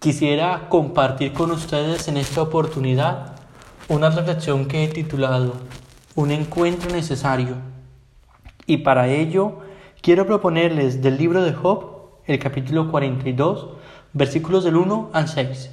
[0.00, 3.34] quisiera compartir con ustedes en esta oportunidad
[3.86, 5.52] una reflexión que he titulado
[6.14, 7.56] Un encuentro necesario.
[8.64, 9.58] Y para ello
[10.00, 13.68] quiero proponerles del libro de Job, el capítulo 42,
[14.14, 15.70] versículos del 1 al 6,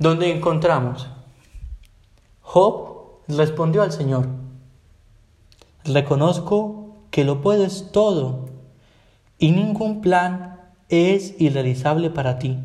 [0.00, 1.06] donde encontramos,
[2.40, 4.26] Job respondió al Señor,
[5.84, 8.46] reconozco que lo puedes todo
[9.38, 12.58] y ningún plan es irrealizable para ti.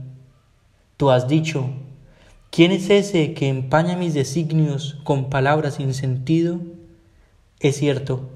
[0.98, 1.70] Tú has dicho,
[2.50, 6.60] ¿quién es ese que empaña mis designios con palabras sin sentido?
[7.60, 8.30] Es cierto,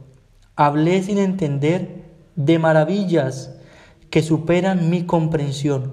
[0.55, 2.05] hablé sin entender
[2.35, 3.55] de maravillas
[4.09, 5.91] que superan mi comprensión.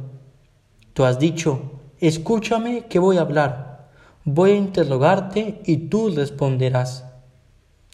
[0.92, 3.88] Tú has dicho, escúchame que voy a hablar,
[4.24, 7.04] voy a interrogarte y tú responderás.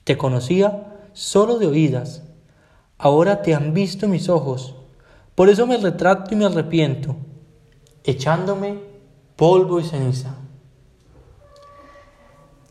[0.04, 2.24] Te conocía solo de oídas
[2.98, 4.74] ahora te han visto mis ojos.
[5.34, 7.16] Por eso me retrato y me arrepiento,
[8.04, 8.78] echándome
[9.36, 10.36] polvo y ceniza.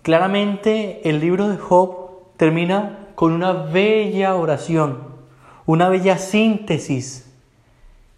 [0.02, 5.00] Claramente el libro de Job termina con una bella oración,
[5.66, 7.32] una bella síntesis.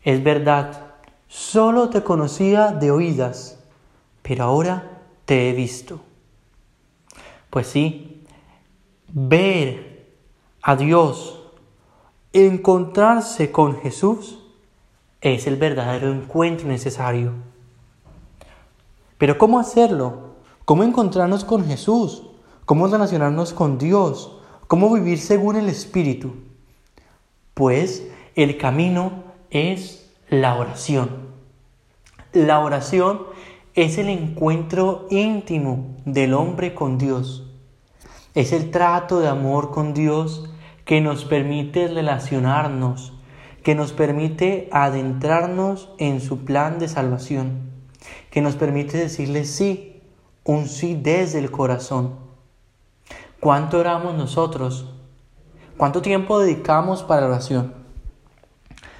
[0.04, 0.94] Es verdad,
[1.28, 3.64] solo te conocía de oídas,
[4.22, 6.02] pero ahora te he visto.
[7.50, 8.24] Pues sí,
[9.08, 10.14] ver
[10.62, 11.42] a Dios
[12.34, 14.45] encontrarse con Jesús
[15.22, 17.34] es el verdadero encuentro necesario.
[19.18, 20.36] Pero ¿cómo hacerlo?
[20.66, 22.24] ¿Cómo encontrarnos con Jesús?
[22.66, 24.38] ¿Cómo relacionarnos con Dios?
[24.68, 26.34] ¿Cómo vivir según el Espíritu?
[27.54, 31.10] Pues el camino es la oración.
[32.34, 33.22] La oración
[33.76, 37.44] es el encuentro íntimo del hombre con Dios.
[38.34, 40.50] Es el trato de amor con Dios
[40.84, 43.14] que nos permite relacionarnos,
[43.66, 47.72] que nos permite adentrarnos en su plan de salvación,
[48.30, 50.04] que nos permite decirle sí,
[50.44, 52.14] un sí desde el corazón.
[53.40, 54.94] ¿Cuánto oramos nosotros?
[55.78, 57.74] ¿Cuánto tiempo dedicamos para la oración?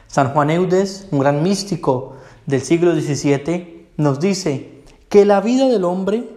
[0.08, 2.16] San Juan Eudes, un gran místico
[2.48, 6.28] del siglo XVII, nos dice que la vida del hombre,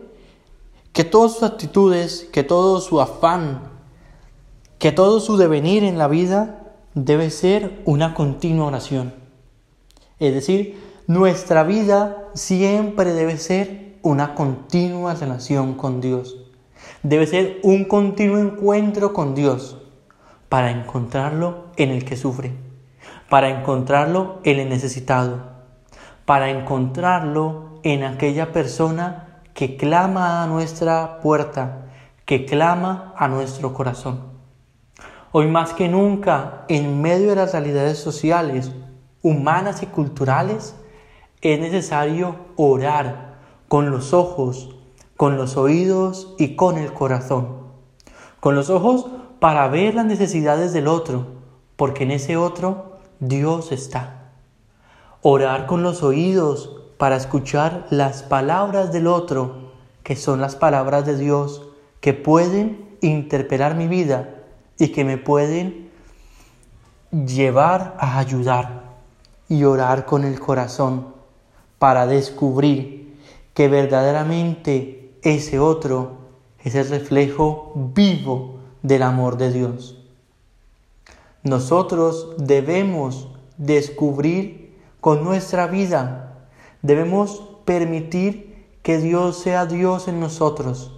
[0.92, 3.70] que todas sus actitudes, que todo su afán,
[4.78, 6.57] que todo su devenir en la vida
[7.04, 9.14] debe ser una continua oración.
[10.19, 16.37] Es decir, nuestra vida siempre debe ser una continua relación con Dios.
[17.04, 19.78] Debe ser un continuo encuentro con Dios
[20.48, 22.53] para encontrarlo en el que sufre,
[23.28, 25.41] para encontrarlo en el necesitado,
[26.25, 31.87] para encontrarlo en aquella persona que clama a nuestra puerta,
[32.25, 34.38] que clama a nuestro corazón.
[35.30, 38.72] Hoy más que nunca, en medio de las realidades sociales,
[39.20, 40.74] humanas y culturales,
[41.42, 43.36] es necesario orar
[43.68, 44.74] con los ojos,
[45.18, 47.58] con los oídos y con el corazón.
[48.40, 49.04] Con los ojos
[49.38, 51.26] para ver las necesidades del otro,
[51.76, 54.30] porque en ese otro Dios está.
[55.20, 59.72] Orar con los oídos para escuchar las palabras del otro,
[60.04, 61.68] que son las palabras de Dios,
[62.00, 64.36] que pueden interpelar mi vida
[64.78, 65.90] y que me pueden
[67.10, 68.84] llevar a ayudar
[69.48, 71.08] y orar con el corazón
[71.78, 73.18] para descubrir
[73.54, 76.18] que verdaderamente ese otro
[76.62, 79.98] es el reflejo vivo del amor de Dios.
[81.42, 86.48] Nosotros debemos descubrir con nuestra vida,
[86.82, 90.92] debemos permitir que Dios sea Dios en nosotros,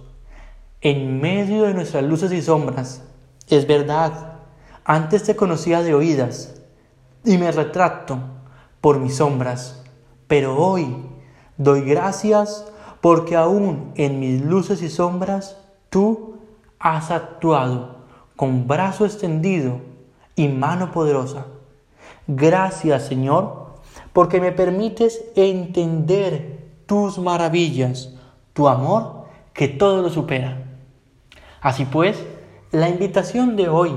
[0.81, 3.03] en medio de nuestras luces y sombras,
[3.55, 4.39] es verdad,
[4.85, 6.61] antes te conocía de oídas
[7.23, 8.17] y me retracto
[8.79, 9.83] por mis sombras,
[10.27, 10.95] pero hoy
[11.57, 12.65] doy gracias
[13.01, 15.57] porque aún en mis luces y sombras
[15.89, 16.37] tú
[16.79, 17.97] has actuado
[18.35, 19.81] con brazo extendido
[20.35, 21.45] y mano poderosa.
[22.27, 23.75] Gracias Señor,
[24.13, 28.13] porque me permites entender tus maravillas,
[28.53, 30.63] tu amor que todo lo supera.
[31.61, 32.17] Así pues,
[32.71, 33.91] la invitación de hoy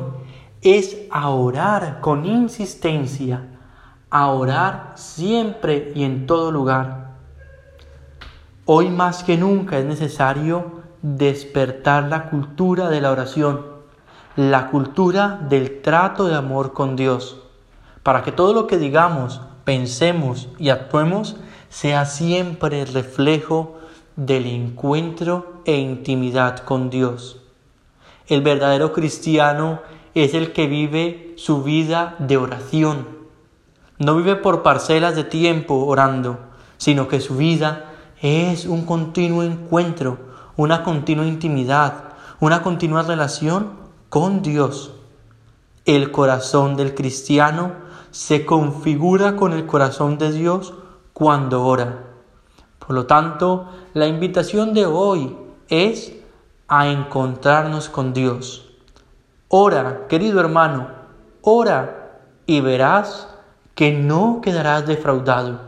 [0.60, 3.42] es a orar con insistencia,
[4.10, 7.12] a orar siempre y en todo lugar.
[8.64, 13.64] Hoy más que nunca es necesario despertar la cultura de la oración,
[14.34, 17.42] la cultura del trato de amor con Dios,
[18.02, 21.36] para que todo lo que digamos, pensemos y actuemos
[21.68, 23.76] sea siempre el reflejo
[24.16, 27.43] del encuentro e intimidad con Dios.
[28.26, 29.80] El verdadero cristiano
[30.14, 33.06] es el que vive su vida de oración.
[33.98, 36.38] No vive por parcelas de tiempo orando,
[36.78, 37.92] sino que su vida
[38.22, 40.18] es un continuo encuentro,
[40.56, 43.72] una continua intimidad, una continua relación
[44.08, 44.92] con Dios.
[45.84, 47.72] El corazón del cristiano
[48.10, 50.72] se configura con el corazón de Dios
[51.12, 52.04] cuando ora.
[52.78, 55.36] Por lo tanto, la invitación de hoy
[55.68, 56.12] es
[56.76, 58.68] a encontrarnos con Dios.
[59.46, 60.88] Ora, querido hermano,
[61.40, 63.28] ora y verás
[63.76, 65.60] que no quedarás defraudado.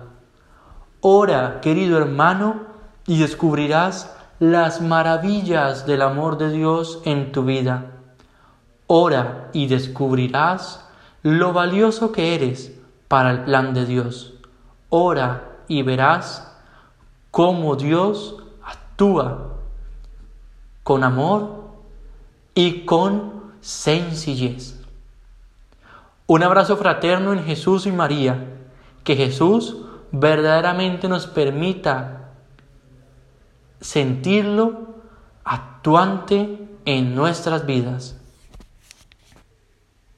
[1.00, 2.62] Ora, querido hermano,
[3.06, 7.92] y descubrirás las maravillas del amor de Dios en tu vida.
[8.88, 10.84] Ora y descubrirás
[11.22, 12.72] lo valioso que eres
[13.06, 14.34] para el plan de Dios.
[14.88, 16.52] Ora y verás
[17.30, 19.55] cómo Dios actúa
[20.86, 21.64] con amor
[22.54, 24.80] y con sencillez.
[26.28, 28.52] Un abrazo fraterno en Jesús y María.
[29.02, 29.78] Que Jesús
[30.12, 32.34] verdaderamente nos permita
[33.80, 34.94] sentirlo
[35.42, 38.20] actuante en nuestras vidas.